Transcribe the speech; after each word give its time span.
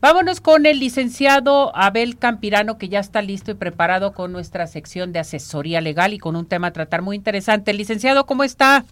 Vámonos 0.00 0.40
con 0.40 0.64
el 0.64 0.80
licenciado 0.80 1.76
Abel 1.76 2.18
Campirano, 2.18 2.78
que 2.78 2.88
ya 2.88 3.00
está 3.00 3.20
listo 3.20 3.50
y 3.50 3.54
preparado 3.54 4.14
con 4.14 4.32
nuestra 4.32 4.66
sección 4.66 5.12
de 5.12 5.18
asesoría 5.18 5.82
legal 5.82 6.14
y 6.14 6.18
con 6.18 6.36
un 6.36 6.48
tema 6.48 6.68
a 6.68 6.72
tratar 6.72 7.02
muy 7.02 7.16
interesante. 7.16 7.74
Licenciado, 7.74 8.24
¿cómo 8.24 8.42
está? 8.42 8.84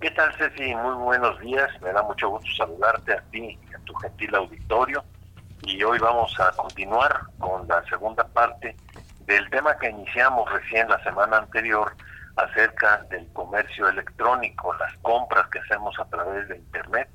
¿Qué 0.00 0.10
tal, 0.10 0.34
Ceci? 0.34 0.74
Muy 0.74 0.94
buenos 0.94 1.38
días. 1.38 1.70
Me 1.80 1.92
da 1.92 2.02
mucho 2.02 2.30
gusto 2.30 2.48
saludarte 2.56 3.12
a 3.12 3.20
ti 3.30 3.56
y 3.70 3.74
a 3.74 3.78
tu 3.84 3.94
gentil 3.94 4.34
auditorio. 4.34 5.04
Y 5.62 5.84
hoy 5.84 6.00
vamos 6.00 6.34
a 6.40 6.50
continuar 6.56 7.20
con 7.38 7.68
la 7.68 7.84
segunda 7.84 8.26
parte 8.26 8.74
del 9.26 9.48
tema 9.50 9.78
que 9.78 9.88
iniciamos 9.88 10.50
recién 10.50 10.88
la 10.88 11.00
semana 11.04 11.38
anterior 11.38 11.94
acerca 12.34 13.04
del 13.08 13.28
comercio 13.34 13.88
electrónico, 13.88 14.74
las 14.74 14.96
compras 14.98 15.48
que 15.50 15.60
hacemos 15.60 15.96
a 16.00 16.06
través 16.06 16.48
de 16.48 16.56
Internet 16.56 17.08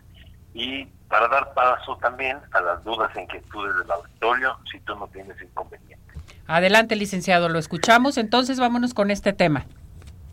y 0.54 0.85
para 1.07 1.27
dar 1.27 1.54
paso 1.54 1.97
también 1.97 2.39
a 2.51 2.61
las 2.61 2.83
dudas 2.83 3.15
e 3.15 3.21
inquietudes 3.21 3.75
del 3.77 3.91
auditorio, 3.91 4.57
si 4.71 4.79
tú 4.82 4.95
no 4.95 5.07
tienes 5.07 5.39
inconveniente. 5.41 6.04
Adelante, 6.47 6.95
licenciado, 6.95 7.50
lo 7.50 7.59
escuchamos, 7.59 8.18
entonces 8.18 8.59
vámonos 8.59 8.93
con 8.93 9.11
este 9.11 9.33
tema. 9.33 9.65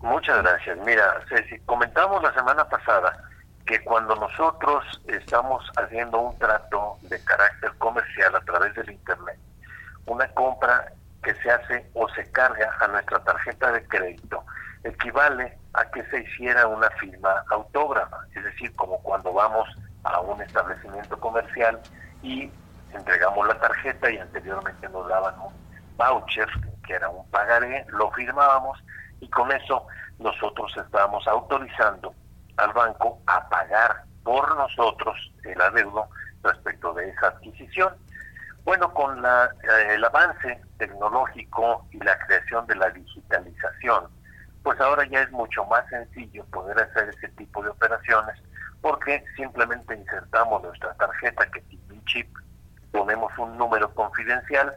Muchas 0.00 0.42
gracias. 0.42 0.78
Mira, 0.84 1.04
Ceci, 1.28 1.59
comentamos 1.66 2.22
la 2.22 2.32
semana 2.32 2.68
pasada 2.68 3.24
que 3.66 3.82
cuando 3.84 4.16
nosotros 4.16 4.84
estamos 5.06 5.64
haciendo 5.76 6.18
un 6.18 6.38
trato 6.38 6.96
de 7.02 7.23
carácter 7.23 7.73
comercial 7.78 8.34
a 8.34 8.40
través 8.40 8.74
del 8.74 8.90
Internet, 8.90 9.38
una 10.06 10.26
compra 10.28 10.92
que 11.23 11.34
se 11.34 11.50
hace 11.50 11.87
o 11.95 12.09
se 12.09 12.30
carga 12.32 12.74
a 12.80 12.88
nuestra 12.88 13.23
tarjeta 13.23 13.70
de 13.73 13.87
crédito, 13.87 14.42
equivale 14.82 15.59
a 15.74 15.84
que 15.90 16.02
se 16.06 16.23
hiciera 16.23 16.66
una 16.66 16.88
firma 16.92 17.45
autógrafa, 17.50 18.18
es 18.34 18.42
decir, 18.42 18.74
como 18.74 19.00
cuando 19.02 19.32
vamos 19.32 19.68
a 20.04 20.20
un 20.20 20.40
establecimiento 20.42 21.18
comercial 21.18 21.80
y 22.22 22.50
entregamos 22.92 23.46
la 23.46 23.59
tarjeta 23.59 24.10
y 24.10 24.18
anteriormente 24.18 24.88
nos 24.88 25.09
daban 25.09 25.34
un 25.40 25.52
voucher, 25.96 26.48
que 26.87 26.95
era 26.95 27.09
un 27.09 27.29
pagaré, 27.30 27.87
lo 27.88 28.10
firmábamos 28.12 28.78
y 29.21 29.28
con 29.28 29.51
eso 29.52 29.87
nosotros 30.18 30.73
estábamos 30.76 31.26
autorizando 31.28 32.15
al 32.56 32.73
banco 32.73 33.18
a 33.26 33.48
pagar 33.48 34.04
por 34.23 34.56
nosotros 34.56 35.16
el 35.45 35.60
adeudo 35.60 36.09
respecto 36.43 36.93
de 36.95 37.09
esa 37.09 37.28
adquisición. 37.28 37.95
Bueno, 38.65 38.93
con 38.93 39.23
la, 39.23 39.46
eh, 39.62 39.95
el 39.95 40.04
avance 40.04 40.60
tecnológico 40.78 41.87
y 41.90 41.98
la 41.98 42.18
creación 42.26 42.66
de 42.66 42.76
la 42.76 42.90
digitalización, 42.90 44.09
pues 44.62 44.78
ahora 44.80 45.06
ya 45.06 45.23
es 45.23 45.30
mucho 45.30 45.65
más 45.66 45.87
sencillo 45.88 46.45
poder 46.46 46.78
hacer 46.78 47.09
ese 47.09 47.28
tipo 47.28 47.62
de 47.62 47.71
operaciones 47.71 48.37
porque 48.80 49.24
simplemente 49.36 49.95
insertamos 49.95 50.62
nuestra 50.62 50.95
tarjeta 50.95 51.46
que 51.50 51.60
tiene 51.62 51.92
un 51.92 52.04
chip, 52.06 52.28
ponemos 52.92 53.37
un 53.38 53.56
número 53.56 53.92
confidencial, 53.95 54.74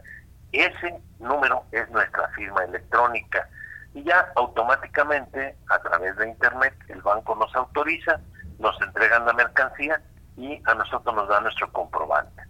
ese 0.52 1.00
número 1.18 1.64
es 1.72 1.88
nuestra 1.90 2.28
firma 2.28 2.64
electrónica 2.64 3.48
y 3.94 4.04
ya 4.04 4.32
automáticamente 4.36 5.56
a 5.68 5.78
través 5.80 6.16
de 6.16 6.28
internet 6.28 6.74
el 6.88 7.02
banco 7.02 7.34
nos 7.34 7.54
autoriza, 7.54 8.20
nos 8.58 8.80
entregan 8.82 9.26
la 9.26 9.32
mercancía 9.32 10.00
y 10.36 10.60
a 10.64 10.74
nosotros 10.74 11.14
nos 11.14 11.28
da 11.28 11.40
nuestro 11.40 11.70
comprobante. 11.72 12.42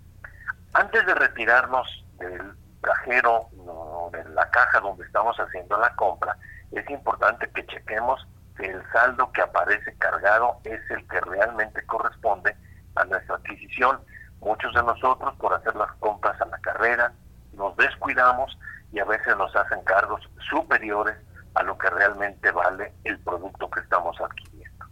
Antes 0.72 1.06
de 1.06 1.14
retirarnos 1.14 2.05
del 2.18 2.52
cajero 2.80 3.48
o 3.66 4.11
de 4.12 4.24
la 4.30 4.48
caja 4.50 4.80
donde 4.80 5.05
estamos 5.05 5.36
haciendo 5.39 5.78
la 5.78 5.94
compra, 5.96 6.36
es 6.72 6.89
importante 6.91 7.48
que 7.50 7.66
chequemos 7.66 8.27
que 8.27 8.33
el 8.58 8.83
saldo 8.92 9.30
que 9.33 9.42
aparece 9.42 9.94
cargado 9.98 10.58
es 10.64 10.80
el 10.91 11.06
que 11.08 11.20
realmente 11.20 11.84
corresponde 11.86 12.56
a 12.94 13.05
nuestra 13.05 13.36
adquisición. 13.36 14.00
Muchos 14.41 14.74
de 14.74 14.83
nosotros, 14.83 15.34
por 15.36 15.55
hacer 15.55 15.74
las 15.74 15.92
compras 15.94 16.41
a 16.41 16.46
la 16.46 16.58
carrera, 16.58 17.12
nos 17.55 17.77
descuidamos 17.77 18.56
y 18.92 19.00
a 19.00 19.05
veces 19.05 19.36
nos 19.36 19.55
hacen 19.56 19.83
cargos 19.84 20.28
superiores 20.50 21.16
a 21.55 21.62
lo 21.62 21.77
que 21.78 21.91
realmente 21.91 22.51
vale 22.51 22.92
el 23.05 23.18
producto 23.20 23.70
que 23.70 23.80
estamos 23.80 24.20
adquiriendo. 24.20 24.86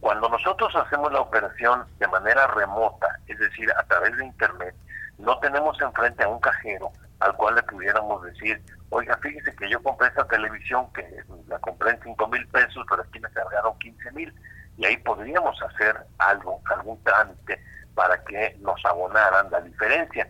Cuando 0.00 0.28
nosotros 0.28 0.74
hacemos 0.76 1.12
la 1.12 1.20
operación 1.20 1.84
de 1.98 2.08
manera 2.08 2.46
remota, 2.48 3.18
es 3.26 3.38
decir, 3.38 3.70
a 3.72 3.82
través 3.84 4.16
de 4.16 4.26
Internet, 4.26 4.74
no 5.18 5.38
tenemos 5.40 5.80
enfrente 5.80 6.24
a 6.24 6.28
un 6.28 6.40
cajero 6.40 6.90
al 7.20 7.36
cual 7.36 7.54
le 7.54 7.62
pudiéramos 7.64 8.22
decir, 8.22 8.62
oiga, 8.88 9.16
fíjese 9.18 9.54
que 9.56 9.68
yo 9.68 9.82
compré 9.82 10.08
esta 10.08 10.26
televisión 10.26 10.90
que 10.94 11.02
la 11.50 11.58
compré 11.58 11.90
en 11.90 12.02
5 12.02 12.28
mil 12.28 12.46
pesos, 12.48 12.86
pero 12.88 13.02
aquí 13.02 13.20
me 13.20 13.28
cargaron 13.30 13.78
15 13.78 14.12
mil, 14.12 14.34
y 14.78 14.86
ahí 14.86 14.96
podríamos 14.98 15.60
hacer 15.62 15.96
algo, 16.18 16.60
algún 16.64 17.02
trámite 17.04 17.62
para 17.94 18.22
que 18.24 18.56
nos 18.60 18.82
abonaran 18.86 19.50
la 19.50 19.60
diferencia. 19.60 20.28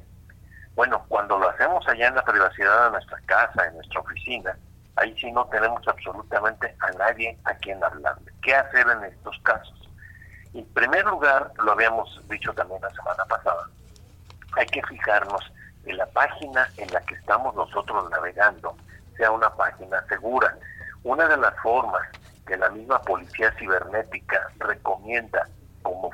Bueno, 0.75 1.05
cuando 1.09 1.39
lo 1.39 1.49
hacemos 1.51 1.87
allá 1.87 2.09
en 2.09 2.15
la 2.15 2.25
privacidad 2.25 2.87
de 2.87 2.91
nuestra 2.93 3.21
casa, 3.27 3.67
en 3.67 3.75
nuestra 3.75 4.01
oficina, 4.01 4.57
ahí 4.97 5.15
sí 5.19 5.31
no 5.31 5.45
tenemos 5.47 5.87
absolutamente 5.87 6.75
a 6.81 6.91
nadie 6.93 7.39
a 7.45 7.55
quien 7.55 7.83
hablarle. 7.85 8.33
¿Qué 8.43 8.55
hacer 8.55 8.87
en 8.89 9.05
estos 9.05 9.39
casos? 9.43 9.89
En 10.55 10.65
primer 10.73 11.05
lugar, 11.05 11.53
lo 11.63 11.73
habíamos 11.73 12.21
dicho 12.29 12.53
también 12.55 12.81
la 12.83 12.91
semana 12.91 13.25
pasada, 13.27 13.69
hay 14.57 14.67
que 14.67 14.83
fijarnos 14.83 15.53
que 15.85 15.93
la 15.93 16.07
página 16.07 16.69
en 16.77 16.93
la 16.93 17.01
que 17.03 17.15
estamos 17.15 17.55
nosotros 17.55 18.11
navegando 18.11 18.77
sea 19.17 19.31
una 19.31 19.51
página 19.51 20.03
segura. 20.09 20.57
Una 21.03 21.28
de 21.28 21.37
las 21.37 21.55
formas 21.61 22.03
que 22.47 22.56
la 22.56 22.71
misma 22.71 23.00
policía 23.03 23.53
cibernética 23.59 24.49
recomienda 24.59 25.49
como 25.83 26.11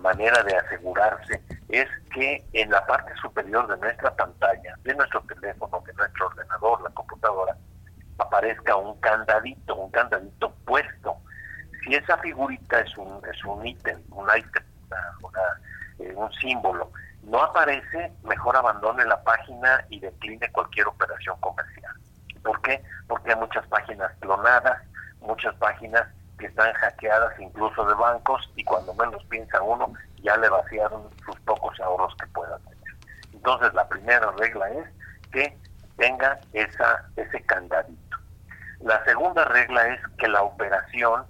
manera 0.00 0.42
de 0.42 0.56
asegurarse 0.56 1.40
es 1.68 1.88
que 2.12 2.44
en 2.52 2.70
la 2.70 2.84
parte 2.86 3.12
superior 3.20 3.66
de 3.68 3.76
nuestra 3.78 4.14
pantalla, 4.14 4.76
de 4.82 4.94
nuestro 4.94 5.20
teléfono, 5.22 5.82
de 5.86 5.92
nuestro 5.94 6.26
ordenador, 6.26 6.82
la 6.82 6.90
computadora, 6.90 7.56
aparezca 8.18 8.76
un 8.76 8.98
candadito, 9.00 9.76
un 9.76 9.90
candadito 9.90 10.54
puesto. 10.64 11.16
Si 11.82 11.94
esa 11.94 12.16
figurita 12.18 12.80
es 12.80 12.96
un 12.96 13.20
es 13.30 13.44
un 13.44 13.66
ítem, 13.66 14.00
un 14.10 14.28
ítem, 14.36 14.64
eh, 15.98 16.12
un 16.14 16.32
símbolo 16.34 16.90
no 17.26 17.42
aparece, 17.42 18.12
mejor 18.22 18.56
abandone 18.56 19.04
la 19.04 19.22
página 19.22 19.84
y 19.88 20.00
decline 20.00 20.50
cualquier 20.52 20.86
operación 20.86 21.36
comercial. 21.40 21.83
¿Por 22.44 22.60
qué? 22.62 22.82
Porque 23.08 23.30
hay 23.30 23.36
muchas 23.36 23.66
páginas 23.66 24.12
clonadas, 24.20 24.80
muchas 25.20 25.54
páginas 25.56 26.06
que 26.38 26.46
están 26.46 26.72
hackeadas 26.74 27.38
incluso 27.40 27.84
de 27.86 27.94
bancos 27.94 28.50
y 28.56 28.64
cuando 28.64 28.92
menos 28.94 29.24
piensa 29.26 29.62
uno 29.62 29.92
ya 30.22 30.36
le 30.36 30.48
vaciaron 30.48 31.08
sus 31.24 31.38
pocos 31.40 31.78
ahorros 31.80 32.14
que 32.16 32.26
pueda 32.28 32.58
tener. 32.58 32.94
Entonces 33.32 33.72
la 33.74 33.88
primera 33.88 34.30
regla 34.32 34.68
es 34.70 34.86
que 35.32 35.56
tenga 35.96 36.38
esa, 36.52 37.04
ese 37.16 37.40
candadito. 37.42 38.18
La 38.80 39.02
segunda 39.04 39.44
regla 39.46 39.88
es 39.88 40.00
que 40.18 40.28
la 40.28 40.42
operación 40.42 41.24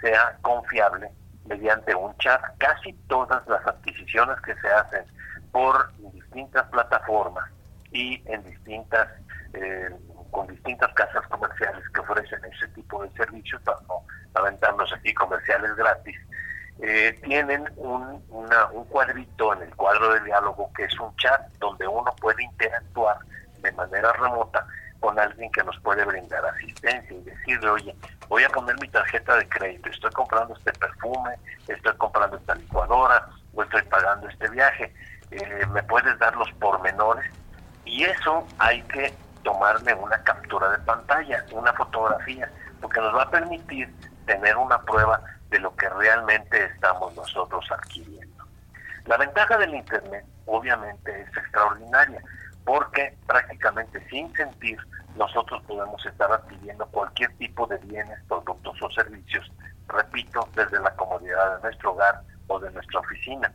sea 0.00 0.36
confiable 0.42 1.10
mediante 1.46 1.94
un 1.94 2.16
chat. 2.18 2.40
Casi 2.58 2.92
todas 3.08 3.46
las 3.48 3.66
adquisiciones 3.66 4.40
que 4.42 4.54
se 4.56 4.68
hacen 4.68 5.04
por 5.50 5.92
distintas 6.12 6.66
plataformas 6.68 7.50
y 7.92 8.22
en 8.26 8.44
distintas 8.44 9.08
eh, 9.54 9.90
con 10.30 10.46
distintas 10.46 10.92
casas 10.94 11.26
comerciales 11.28 11.82
que 11.90 12.00
ofrecen 12.00 12.40
ese 12.44 12.68
tipo 12.68 13.02
de 13.02 13.10
servicios 13.10 13.60
para 13.62 13.78
no 13.88 14.02
aventarnos 14.34 14.92
aquí 14.92 15.12
comerciales 15.14 15.74
gratis 15.76 16.16
eh, 16.82 17.18
tienen 17.24 17.68
un, 17.76 18.22
un 18.30 18.84
cuadrito 18.86 19.52
en 19.54 19.62
el 19.62 19.76
cuadro 19.76 20.14
de 20.14 20.20
diálogo 20.20 20.70
que 20.74 20.84
es 20.84 20.98
un 20.98 21.14
chat 21.16 21.40
donde 21.58 21.86
uno 21.86 22.14
puede 22.20 22.42
interactuar 22.42 23.18
de 23.58 23.72
manera 23.72 24.12
remota 24.14 24.66
con 25.00 25.18
alguien 25.18 25.50
que 25.52 25.62
nos 25.64 25.78
puede 25.80 26.04
brindar 26.04 26.44
asistencia 26.44 27.16
y 27.16 27.22
decirle, 27.22 27.70
oye, 27.70 27.96
voy 28.28 28.44
a 28.44 28.48
poner 28.50 28.78
mi 28.80 28.88
tarjeta 28.88 29.36
de 29.36 29.48
crédito, 29.48 29.88
estoy 29.88 30.10
comprando 30.12 30.54
este 30.54 30.72
perfume, 30.72 31.36
estoy 31.68 31.96
comprando 31.96 32.36
esta 32.36 32.54
licuadora 32.54 33.26
o 33.54 33.62
estoy 33.62 33.82
pagando 33.82 34.28
este 34.28 34.48
viaje 34.50 34.92
eh, 35.30 35.66
me 35.72 35.82
puedes 35.84 36.18
dar 36.18 36.34
los 36.36 36.50
pormenores 36.54 37.30
y 37.84 38.02
eso 38.02 38.46
hay 38.58 38.82
que 38.82 39.12
tomarle 39.42 39.94
una 39.94 40.22
captura 40.22 40.70
de 40.70 40.78
pantalla, 40.78 41.44
una 41.52 41.72
fotografía, 41.72 42.50
porque 42.80 43.00
nos 43.00 43.14
va 43.14 43.24
a 43.24 43.30
permitir 43.30 43.92
tener 44.26 44.56
una 44.56 44.80
prueba 44.82 45.20
de 45.50 45.58
lo 45.58 45.74
que 45.76 45.88
realmente 45.88 46.64
estamos 46.64 47.14
nosotros 47.14 47.64
adquiriendo. 47.70 48.44
La 49.06 49.16
ventaja 49.16 49.56
del 49.58 49.74
Internet 49.74 50.24
obviamente 50.46 51.22
es 51.22 51.36
extraordinaria, 51.36 52.22
porque 52.64 53.16
prácticamente 53.26 54.06
sin 54.08 54.32
sentir 54.34 54.78
nosotros 55.16 55.62
podemos 55.64 56.04
estar 56.06 56.30
adquiriendo 56.30 56.86
cualquier 56.86 57.32
tipo 57.38 57.66
de 57.66 57.78
bienes, 57.78 58.18
productos 58.28 58.80
o 58.80 58.90
servicios, 58.90 59.50
repito, 59.88 60.48
desde 60.54 60.78
la 60.80 60.94
comodidad 60.94 61.56
de 61.56 61.62
nuestro 61.62 61.92
hogar 61.92 62.22
o 62.46 62.60
de 62.60 62.70
nuestra 62.70 63.00
oficina 63.00 63.52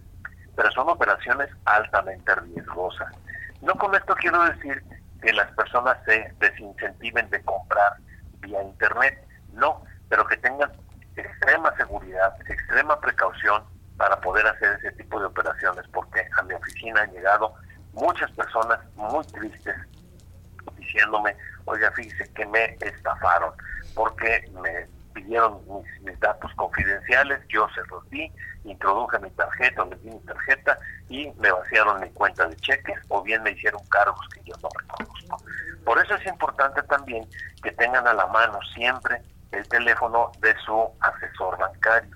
pero 0.55 0.71
son 0.71 0.89
operaciones 0.89 1.49
altamente 1.65 2.33
riesgosas. 2.35 3.13
No 3.61 3.73
con 3.75 3.93
esto 3.95 4.15
quiero 4.15 4.43
decir 4.45 4.83
que 5.25 5.33
las 5.33 5.51
personas 5.54 5.98
se 6.06 6.31
desincentiven 6.39 7.27
de 7.31 7.42
comprar 7.42 7.94
vía 8.42 8.62
Internet, 8.62 9.27
no, 9.54 9.81
pero 10.07 10.24
que 10.27 10.38
tengan 10.38 10.72
extrema 11.16 11.75
seguridad, 11.77 12.36
extrema 12.48 13.00
precaución 13.01 13.63
para 13.98 14.22
poder 14.22 14.45
hacer 14.45 14.77
ese 14.77 14.92
tipo 14.92 15.19
de 15.19 15.25
operaciones, 15.25 15.83
porque 15.92 16.24
a 16.38 16.44
mi 16.44 16.54
oficina 16.54 17.01
han 17.01 17.12
llegado 17.12 17.56
muchas 17.94 18.30
personas 18.33 18.80
muy 18.95 19.25
tristes 19.25 19.75
diciéndome, 20.77 21.36
oiga, 21.66 21.89
fíjese 21.94 22.31
que 22.33 22.45
me 22.45 22.78
estafaron 22.81 23.51
porque 23.95 24.48
me 24.62 24.88
pidieron 25.15 25.62
mis, 26.03 26.19
datos 26.19 26.51
confidenciales, 26.56 27.39
yo 27.47 27.67
se 27.73 27.81
los 27.89 28.07
di, 28.09 28.31
introduje 28.65 29.17
mi 29.19 29.31
tarjeta, 29.31 29.85
les 29.85 30.03
di 30.03 30.12
mi 30.12 30.19
tarjeta 30.19 30.77
y 31.09 31.31
me 31.39 31.51
vaciaron 31.51 32.01
mi 32.01 32.09
cuenta 32.12 32.45
de 32.45 32.56
cheques 32.57 33.00
o 33.07 33.23
bien 33.23 33.41
me 33.41 33.51
hicieron 33.51 33.81
cargos 33.88 34.27
que 34.33 34.41
yo 34.44 34.53
no 34.62 34.69
reconozco. 34.79 35.38
Por 35.85 36.00
eso 36.00 36.15
es 36.15 36.25
importante 36.27 36.83
también 36.83 37.25
que 37.63 37.71
tengan 37.71 38.06
a 38.07 38.13
la 38.13 38.27
mano 38.27 38.59
siempre 38.75 39.21
el 39.51 39.67
teléfono 39.69 40.31
de 40.39 40.53
su 40.65 40.89
asesor 41.00 41.57
bancario. 41.57 42.15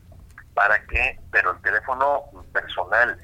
¿Para 0.54 0.80
qué? 0.88 1.18
Pero 1.32 1.52
el 1.52 1.62
teléfono 1.62 2.24
personal, 2.52 3.18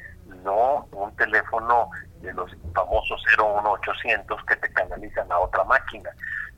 no 0.43 0.87
un 0.91 1.15
teléfono 1.17 1.89
de 2.21 2.33
los 2.33 2.49
famosos 2.73 3.21
01800 3.37 4.45
que 4.45 4.55
te 4.55 4.71
canalizan 4.71 5.29
a 5.31 5.39
otra 5.39 5.63
máquina, 5.65 6.09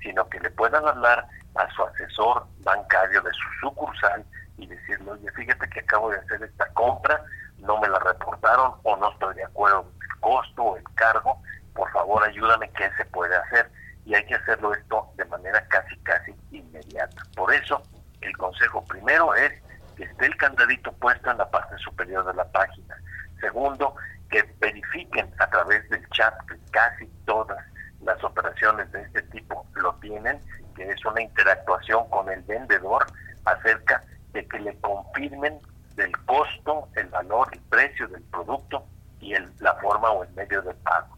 sino 0.01 0.27
que 0.29 0.39
le 0.39 0.51
puedan 0.51 0.87
hablar 0.87 1.27
a 1.57 1.69
su 1.71 1.83
asesor 1.83 2.45
bancario 2.63 3.21
de 3.21 3.31
su 3.31 3.59
sucursal 3.61 4.25
y 4.57 4.67
decirle, 4.67 5.11
oye, 5.11 5.31
fíjate 5.31 5.69
que 5.69 5.79
acabo 5.79 6.09
de 6.09 6.17
hacer 6.17 6.43
esta 6.43 6.67
compra, 6.73 7.23
no 7.59 7.79
me 7.79 7.87
la 7.87 7.99
reportaron 7.99 8.73
o 8.83 8.95
no 8.97 9.11
estoy 9.11 9.35
de 9.35 9.43
acuerdo 9.43 9.83
con 9.83 9.93
el 9.93 10.19
costo 10.19 10.63
o 10.63 10.77
el 10.77 10.83
cargo, 10.95 11.41
por 11.73 11.91
favor 11.91 12.23
ayúdame, 12.23 12.69
¿qué 12.71 12.89
se 12.97 13.05
puede 13.05 13.35
hacer? 13.35 13.69
Y 14.05 14.15
hay 14.15 14.25
que 14.25 14.35
hacerlo 14.35 14.73
esto 14.73 15.09
de 15.15 15.25
manera 15.25 15.63
casi, 15.67 15.95
casi 15.97 16.33
inmediata. 16.51 17.21
Por 17.35 17.53
eso, 17.53 17.81
el 18.21 18.35
consejo 18.37 18.83
primero 18.85 19.35
es 19.35 19.51
que 19.95 20.05
esté 20.05 20.25
el 20.25 20.37
candadito 20.37 20.91
puesto 20.93 21.29
en 21.29 21.37
la 21.37 21.49
parte 21.49 21.77
superior 21.77 22.25
de 22.25 22.33
la 22.33 22.45
página. 22.51 22.95
Segundo, 23.39 23.95
que 24.29 24.43
verifiquen 24.59 25.31
a 25.39 25.49
través 25.49 25.87
del 25.89 26.07
chat 26.09 26.33
que 26.47 26.55
casi 26.71 27.05
todas 27.25 27.63
las 28.01 28.23
operaciones 28.23 28.91
de 28.91 29.01
este 29.01 29.21
tipo 29.23 29.65
lo 29.75 29.93
tienen, 29.95 30.41
que 30.75 30.89
es 30.89 31.05
una 31.05 31.21
interactuación 31.47 32.09
con 32.09 32.29
el 32.29 32.41
vendedor 32.43 33.05
acerca 33.45 34.03
de 34.33 34.45
que 34.47 34.59
le 34.59 34.75
confirmen 34.79 35.59
del 35.95 36.11
costo, 36.25 36.89
el 36.95 37.07
valor, 37.07 37.47
el 37.53 37.61
precio 37.69 38.07
del 38.09 38.21
producto 38.23 38.85
y 39.21 39.33
el, 39.33 39.49
la 39.59 39.73
forma 39.75 40.11
o 40.11 40.23
el 40.23 40.33
medio 40.33 40.61
de 40.61 40.73
pago. 40.75 41.17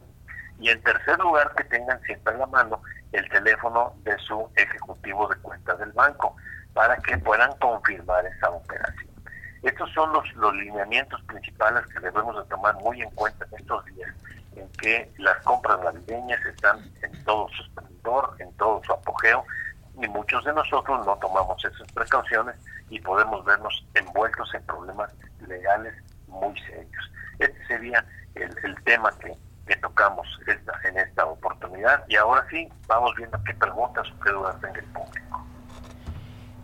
Y 0.59 0.69
en 0.69 0.81
tercer 0.83 1.17
lugar, 1.19 1.53
que 1.55 1.63
tengan 1.65 1.99
siempre 2.03 2.33
en 2.33 2.39
la 2.39 2.45
mano 2.45 2.81
el 3.11 3.27
teléfono 3.29 3.93
de 4.03 4.17
su 4.19 4.47
ejecutivo 4.55 5.27
de 5.27 5.35
cuentas 5.37 5.79
del 5.79 5.91
banco 5.93 6.35
para 6.73 6.95
que 6.97 7.17
puedan 7.17 7.51
confirmar 7.57 8.25
esa 8.25 8.49
operación. 8.49 9.09
Estos 9.63 9.91
son 9.93 10.13
los, 10.13 10.31
los 10.35 10.53
lineamientos 10.53 11.21
principales 11.23 11.85
que 11.87 11.99
debemos 11.99 12.35
de 12.37 12.49
tomar 12.49 12.75
muy 12.75 13.01
en 13.01 13.09
cuenta 13.11 13.45
en 13.51 13.59
estos 13.59 13.83
días 13.85 14.09
en 14.55 14.69
que 14.73 15.11
las 15.17 15.37
compras 15.43 15.79
navideñas 15.83 16.43
están 16.45 16.79
en 17.01 17.23
todo 17.23 17.47
su 17.49 17.63
esplendor, 17.63 18.35
en 18.39 18.51
todo 18.53 18.81
su 18.85 18.93
apogeo, 18.93 19.45
y 20.01 20.07
muchos 20.07 20.43
de 20.45 20.53
nosotros 20.53 21.05
no 21.05 21.15
tomamos 21.17 21.63
esas 21.63 21.91
precauciones 21.91 22.55
y 22.89 22.99
podemos 22.99 23.43
vernos 23.45 23.85
envueltos 23.93 24.53
en 24.53 24.63
problemas 24.63 25.11
legales 25.47 25.93
muy 26.27 26.57
serios. 26.61 27.11
Este 27.39 27.67
sería 27.67 28.05
el, 28.35 28.75
tema 28.83 29.11
que, 29.19 29.35
tocamos 29.81 30.27
en 30.83 30.97
esta 30.97 31.25
oportunidad 31.25 32.03
y 32.07 32.15
ahora 32.15 32.43
sí 32.49 32.67
vamos 32.87 33.13
viendo 33.15 33.37
qué 33.43 33.53
preguntas 33.53 34.07
o 34.09 34.19
qué 34.23 34.31
dudas 34.31 34.59
tenga 34.59 34.79
el 34.79 34.85
público. 34.85 35.45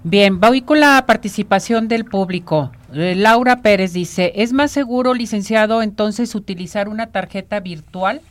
Bien, 0.03 0.39
voy 0.39 0.61
con 0.61 0.79
la 0.79 1.03
participación 1.05 1.87
del 1.87 2.05
público. 2.05 2.71
Eh, 2.93 3.15
Laura 3.15 3.61
Pérez 3.61 3.93
dice, 3.93 4.33
¿es 4.35 4.53
más 4.53 4.71
seguro, 4.71 5.13
licenciado, 5.13 5.81
entonces 5.81 6.35
utilizar 6.35 6.89
una 6.89 7.07
tarjeta 7.07 7.59
virtual? 7.59 8.21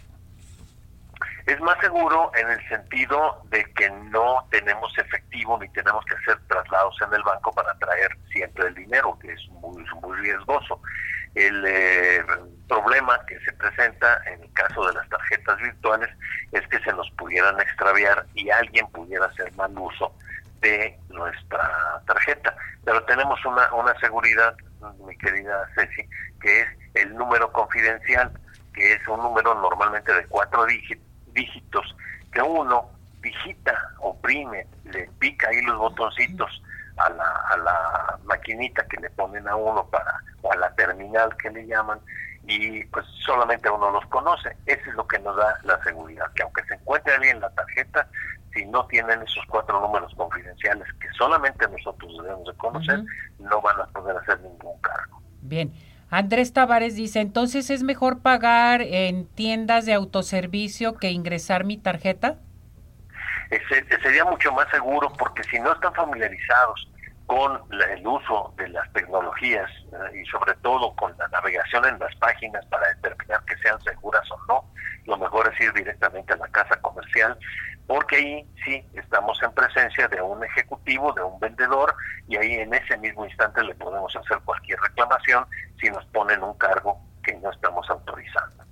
Es 1.47 1.61
más 1.61 1.79
seguro 1.81 2.33
en 2.37 2.51
el 2.51 2.69
sentido 2.69 3.43
de 3.51 3.63
que 3.75 3.91
no 3.91 4.47
tenemos 4.51 4.97
efectivo 4.97 5.59
ni 5.61 5.69
tenemos 5.71 6.03
que 6.07 6.15
hacer 6.15 6.39
traslados 6.49 6.97
en 7.07 7.13
el 7.13 7.23
banco 7.23 7.53
para 7.53 7.75
traer 7.75 8.17
siempre 8.33 8.67
el 8.69 8.75
dinero, 8.75 9.19
que 9.21 9.31
es 9.31 9.49
muy, 9.51 9.85
muy 10.01 10.17
riesgoso. 10.21 10.81
El 11.35 11.65
eh, 11.67 12.25
problema 12.67 13.21
que 13.27 13.39
se 13.41 13.53
presenta 13.53 14.23
en 14.27 14.43
el 14.43 14.53
caso 14.55 14.87
de 14.87 14.95
las 14.95 15.07
tarjetas 15.11 15.59
virtuales 15.59 16.09
es 16.53 16.67
que 16.69 16.79
se 16.79 16.93
nos 16.95 17.11
pudieran 17.11 17.61
extraviar 17.61 18.25
y 18.35 18.49
alguien 18.49 18.87
pudiera 18.89 19.27
hacer 19.27 19.53
mal 19.55 19.77
uso 19.77 20.15
de 20.63 20.99
nuestra 21.11 22.01
tarjeta. 22.07 22.57
Pero 22.87 23.03
tenemos 23.05 23.45
una, 23.45 23.71
una 23.75 23.95
seguridad, 24.01 24.57
mi 25.07 25.17
querida 25.19 25.69
Ceci, 25.75 26.09
que 26.41 26.61
es 26.63 26.69
el 26.95 27.15
número 27.15 27.53
confidencial, 27.53 28.33
que 28.73 28.95
es 28.95 29.09
un 29.09 29.21
número 29.21 29.55
normalmente 29.55 30.13
de 30.15 30.25
cuatro 30.27 30.65
dígitos, 30.65 31.14
que 32.33 32.43
uno 32.43 32.91
digita, 33.23 33.75
oprime, 34.01 34.67
le 34.85 35.09
pica 35.19 35.49
ahí 35.49 35.63
los 35.63 35.79
botoncitos 35.79 36.63
a 36.97 37.11
la, 37.11 37.25
a 37.51 37.57
la 37.57 38.19
maquinita 38.25 38.87
que 38.87 39.01
le 39.01 39.11
ponen 39.11 39.49
a 39.49 39.57
uno 39.57 39.87
para, 39.87 40.21
o 40.43 40.53
a 40.53 40.57
la 40.57 40.75
terminal 40.75 41.35
que 41.39 41.51
le 41.51 41.67
llaman, 41.67 41.99
y 42.47 42.85
pues 42.85 43.07
solamente 43.25 43.71
uno 43.71 43.91
los 43.91 44.05
conoce. 44.07 44.55
Eso 44.67 44.91
es 44.91 44.95
lo 44.95 45.07
que 45.07 45.19
nos 45.21 45.37
da 45.37 45.59
la 45.65 45.83
seguridad, 45.83 46.31
que 46.35 46.43
aunque 46.43 46.65
se 46.65 46.75
encuentre 46.75 47.15
alguien 47.15 47.41
la 47.41 47.51
tarjeta, 47.51 48.07
si 48.53 48.65
no 48.67 48.87
tienen 48.87 49.23
esos 49.23 49.45
cuatro 49.49 49.81
números 49.81 50.13
confidenciales 50.15 50.87
que 51.01 51.09
solamente 51.17 51.67
nosotros 51.69 52.13
debemos 52.23 52.47
de 52.47 52.55
conocer, 52.55 53.03
no 53.39 53.61
van 53.61 53.81
a 53.81 53.87
poder 53.87 54.17
hacer 54.19 54.41
ningún 54.41 54.79
cargo. 54.81 55.21
Bien. 55.41 55.73
Andrés 56.15 56.53
Tavares 56.53 56.95
dice, 56.95 57.19
entonces 57.19 57.71
es 57.71 57.83
mejor 57.83 58.23
pagar 58.23 58.83
en 58.83 59.27
tiendas 59.27 59.85
de 59.85 59.95
autoservicio 59.95 60.95
que 60.95 61.11
ingresar 61.11 61.65
mi 61.65 61.77
tarjeta? 61.77 62.37
sería 64.01 64.25
mucho 64.25 64.53
más 64.53 64.69
seguro 64.71 65.13
porque 65.19 65.43
si 65.45 65.59
no 65.59 65.73
están 65.73 65.93
familiarizados 65.95 66.89
con 67.27 67.61
el 67.91 68.07
uso 68.07 68.55
de 68.57 68.69
las 68.69 68.93
tecnologías 68.93 69.69
y 70.15 70.25
sobre 70.27 70.55
todo 70.63 70.95
con 70.95 71.17
la 71.19 71.27
navegación 71.29 71.85
en 71.85 71.99
las 71.99 72.15
páginas 72.17 72.65
para 72.67 72.87
determinar 72.91 73.43
que 73.45 73.57
sean 73.57 73.81
seguras 73.81 74.31
o 74.31 74.39
no, 74.47 74.65
lo 75.07 75.19
mejor 75.19 75.53
es 75.53 75.61
ir 75.61 75.73
directamente 75.73 76.33
a 76.33 76.37
la 76.37 76.49
casa 76.49 76.77
comercial 76.81 77.37
porque 77.87 78.17
ahí 78.17 78.47
sí 78.65 78.83
estamos 78.95 79.41
en 79.43 79.53
presencia 79.53 80.09
de 80.09 80.23
un 80.23 80.43
ejecutivo, 80.45 81.13
de 81.13 81.23
un 81.23 81.39
vendedor, 81.39 81.95
y 82.29 82.37
ahí 82.37 82.55
en 82.55 82.73
ese 82.73 82.97
mismo 82.99 83.25
instante 83.27 83.63
le 83.63 83.75
podemos 83.75 84.15
hacer 84.17 84.39
cualquier 84.45 84.79
reclamación 84.81 85.45
si 85.81 85.91
nos 85.91 86.05
ponen 86.07 86.43
un 86.43 86.55
cargo 86.55 86.99
que 87.23 87.35
no 87.37 87.51
estamos 87.51 87.89
autorizando. 87.91 88.65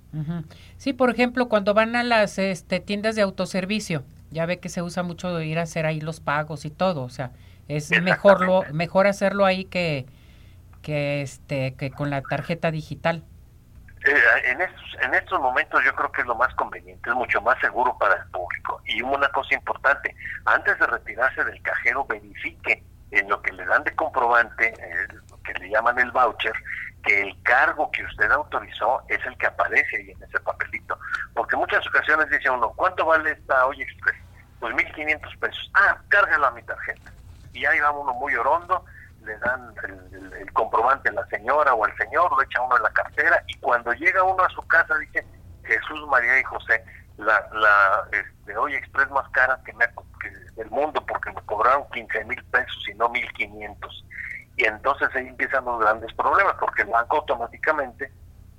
Sí, 0.77 0.93
por 0.93 1.09
ejemplo, 1.09 1.49
cuando 1.49 1.73
van 1.73 1.95
a 1.95 2.03
las 2.03 2.37
este, 2.37 2.79
tiendas 2.79 3.15
de 3.15 3.23
autoservicio, 3.23 4.03
ya 4.29 4.45
ve 4.45 4.59
que 4.59 4.69
se 4.69 4.83
usa 4.83 5.01
mucho 5.01 5.41
ir 5.41 5.57
a 5.57 5.63
hacer 5.63 5.87
ahí 5.87 6.01
los 6.01 6.19
pagos 6.19 6.65
y 6.65 6.69
todo, 6.69 7.03
o 7.03 7.09
sea, 7.09 7.31
es 7.67 7.89
mejor 8.01 8.41
lo, 8.45 8.63
mejor 8.73 9.07
hacerlo 9.07 9.45
ahí 9.45 9.65
que 9.65 10.05
que 10.83 11.21
este 11.21 11.73
que 11.75 11.89
con 11.89 12.09
la 12.09 12.21
tarjeta 12.21 12.69
digital. 12.69 13.23
Eh, 14.05 14.21
en, 14.45 14.61
estos, 14.61 14.97
en 15.01 15.13
estos 15.13 15.39
momentos 15.39 15.83
yo 15.83 15.95
creo 15.95 16.11
que 16.11 16.21
es 16.21 16.27
lo 16.27 16.35
más 16.35 16.53
conveniente, 16.55 17.09
es 17.09 17.15
mucho 17.15 17.41
más 17.41 17.57
seguro 17.59 17.97
para 17.97 18.15
el 18.15 18.29
público. 18.31 18.81
Y 18.85 19.01
una 19.01 19.29
cosa 19.29 19.53
importante, 19.53 20.15
antes 20.45 20.77
de 20.77 20.87
retirarse 20.87 21.43
del 21.43 21.61
cajero, 21.61 22.05
verifique 22.05 22.83
en 23.11 23.29
lo 23.29 23.41
que 23.41 23.53
le 23.53 23.65
dan 23.65 23.83
de 23.83 23.95
comprobante, 23.95 24.73
eh, 24.77 25.07
que 25.45 25.53
le 25.53 25.69
llaman 25.69 25.99
el 25.99 26.11
voucher, 26.11 26.53
que 27.03 27.21
el 27.21 27.41
cargo 27.43 27.89
que 27.91 28.03
usted 28.03 28.29
autorizó 28.31 29.03
es 29.07 29.23
el 29.25 29.37
que 29.37 29.47
aparece 29.47 29.97
ahí 29.97 30.11
en 30.11 30.23
ese 30.23 30.39
papelito. 30.39 30.97
Porque 31.33 31.55
muchas 31.55 31.85
ocasiones 31.87 32.29
dice 32.29 32.49
uno, 32.49 32.73
¿cuánto 32.75 33.05
vale 33.05 33.31
esta 33.31 33.65
Oye 33.67 33.83
Express? 33.83 34.15
Pues 34.59 34.73
1.500 34.73 35.39
pesos. 35.39 35.71
Ah, 35.75 35.97
cárgalo 36.09 36.47
a 36.47 36.51
mi 36.51 36.63
tarjeta. 36.63 37.11
Y 37.53 37.65
ahí 37.65 37.79
va 37.79 37.91
uno 37.91 38.13
muy 38.13 38.35
orondo 38.35 38.83
le 39.25 39.37
dan 39.37 39.73
el, 39.83 40.51
comprobante 40.53 41.09
a 41.09 41.13
la 41.13 41.25
señora 41.27 41.73
o 41.73 41.83
al 41.83 41.95
señor, 41.97 42.31
lo 42.31 42.41
echa 42.41 42.61
uno 42.61 42.77
en 42.77 42.83
la 42.83 42.91
cartera 42.91 43.43
y 43.47 43.57
cuando 43.59 43.91
llega 43.93 44.23
uno 44.23 44.43
a 44.43 44.49
su 44.49 44.61
casa 44.67 44.97
dice 44.99 45.25
Jesús, 45.63 46.07
María 46.07 46.39
y 46.39 46.43
José, 46.43 46.83
la, 47.17 47.47
la 47.53 48.07
este, 48.11 48.55
hoy 48.57 48.75
Express 48.75 49.09
más 49.09 49.27
cara 49.29 49.59
que, 49.65 49.73
me, 49.73 49.85
del 50.55 50.69
mundo 50.69 51.03
porque 51.05 51.31
me 51.31 51.41
cobraron 51.41 51.89
15 51.91 52.25
mil 52.25 52.43
pesos 52.45 52.87
y 52.89 52.93
no 52.95 53.09
1500. 53.09 54.05
Y 54.57 54.65
entonces 54.65 55.09
ahí 55.15 55.27
empiezan 55.27 55.65
los 55.65 55.79
grandes 55.79 56.13
problemas 56.13 56.55
porque 56.59 56.83
el 56.83 56.89
banco 56.89 57.17
automáticamente 57.17 58.11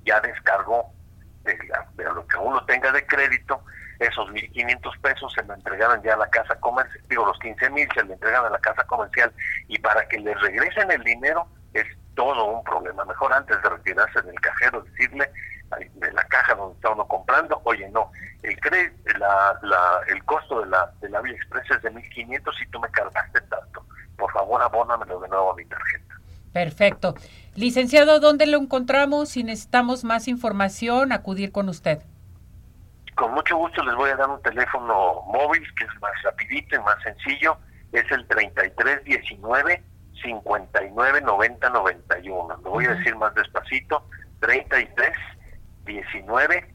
ya 0.03 0.19
descargó 0.19 0.91
de, 1.43 1.57
de 1.93 2.03
lo 2.03 2.27
que 2.27 2.37
uno 2.37 2.63
tenga 2.65 2.91
de 2.91 3.05
crédito 3.05 3.61
esos 3.99 4.29
1.500 4.29 4.99
pesos 5.01 5.33
se 5.33 5.43
lo 5.43 5.53
entregaban 5.53 6.01
ya 6.03 6.13
a 6.15 6.17
la 6.17 6.29
casa 6.29 6.55
comercial, 6.59 7.03
digo, 7.09 7.25
los 7.25 7.37
15.000 7.39 7.93
se 7.93 8.03
le 8.03 8.13
entregan 8.13 8.45
a 8.45 8.49
la 8.49 8.59
casa 8.59 8.83
comercial 8.83 9.31
y 9.67 9.79
para 9.79 10.07
que 10.07 10.19
le 10.19 10.33
regresen 10.35 10.91
el 10.91 11.03
dinero 11.03 11.47
es 11.73 11.85
todo 12.15 12.45
un 12.45 12.63
problema. 12.63 13.05
Mejor 13.05 13.33
antes 13.33 13.61
de 13.61 13.69
retirarse 13.69 14.21
del 14.21 14.39
cajero 14.39 14.81
decirle 14.81 15.29
de 15.95 16.11
la 16.13 16.23
caja 16.23 16.55
donde 16.55 16.75
está 16.75 16.89
uno 16.89 17.07
comprando, 17.07 17.59
oye, 17.65 17.89
no, 17.89 18.11
el 18.43 18.57
la, 19.19 19.57
la, 19.61 20.01
el 20.07 20.23
costo 20.23 20.61
de 20.61 20.67
la, 20.67 20.91
de 21.01 21.09
la 21.09 21.21
Vía 21.21 21.33
Express 21.33 21.69
es 21.71 21.81
de 21.81 21.91
1.500 21.91 22.53
y 22.61 22.67
tú 22.69 22.79
me 22.79 22.89
cargaste 22.89 23.41
tanto. 23.41 23.85
Por 24.17 24.31
favor, 24.31 24.61
abónamelo 24.61 25.19
de 25.19 25.27
nuevo 25.27 25.51
a 25.51 25.55
mi 25.55 25.65
tarjeta. 25.65 26.15
Perfecto. 26.53 27.15
Licenciado, 27.55 28.19
¿dónde 28.19 28.45
lo 28.45 28.57
encontramos? 28.57 29.29
Si 29.29 29.43
necesitamos 29.43 30.03
más 30.03 30.27
información, 30.27 31.11
acudir 31.11 31.51
con 31.51 31.67
usted. 31.67 32.01
Con 33.15 33.33
mucho 33.33 33.55
gusto 33.55 33.83
les 33.83 33.95
voy 33.95 34.09
a 34.09 34.17
dar 34.17 34.29
un 34.29 34.41
teléfono 34.41 35.21
móvil 35.27 35.63
que 35.75 35.85
es 35.85 36.01
más 36.01 36.11
rapidito 36.23 36.75
y 36.75 36.79
más 36.79 37.01
sencillo. 37.01 37.57
Es 37.93 38.09
el 38.11 38.27
3319 38.27 39.83
59 40.21 41.21
90 41.21 41.69
91. 41.69 42.57
Lo 42.63 42.69
voy 42.69 42.85
a 42.85 42.95
decir 42.95 43.15
más 43.15 43.33
despacito. 43.35 44.05
33 44.41 45.11
19 45.85 46.73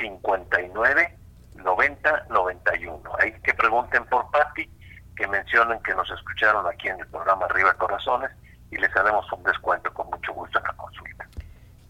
59 0.00 1.18
90 1.54 2.26
91. 2.28 3.02
Ahí 3.20 3.32
que 3.44 3.54
pregunten 3.54 4.04
por 4.06 4.28
Patti, 4.32 4.68
que 5.16 5.28
mencionen 5.28 5.80
que 5.82 5.94
nos 5.94 6.10
escucharon 6.10 6.66
aquí 6.66 6.88
en 6.88 6.98
el 6.98 7.06
programa 7.06 7.46
Arriba 7.46 7.74
Corazones 7.74 8.30
y 8.72 8.76
les 8.78 8.94
haremos 8.96 9.30
un 9.32 9.44
descuento 9.44 9.92
con 9.94 10.10
mucho 10.10 10.32
gusto 10.32 10.58
en 10.58 10.64
la 10.64 10.72
consulta. 10.72 11.28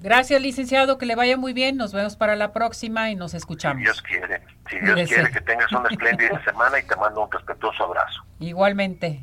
Gracias, 0.08 0.40
licenciado, 0.40 0.96
que 0.96 1.04
le 1.04 1.16
vaya 1.16 1.36
muy 1.36 1.52
bien. 1.52 1.76
Nos 1.76 1.92
vemos 1.92 2.16
para 2.16 2.34
la 2.34 2.54
próxima 2.54 3.10
y 3.10 3.14
nos 3.14 3.34
escuchamos. 3.34 3.76
Si 3.76 3.84
Dios 3.84 4.00
quiere, 4.00 4.40
si 4.70 4.78
Dios 4.78 5.06
quiere 5.06 5.30
que 5.30 5.40
tengas 5.42 5.70
una 5.70 5.86
espléndida 5.90 6.42
semana 6.46 6.78
y 6.78 6.82
te 6.84 6.96
mando 6.96 7.24
un 7.24 7.30
respetuoso 7.30 7.84
abrazo. 7.84 8.24
Igualmente. 8.40 9.16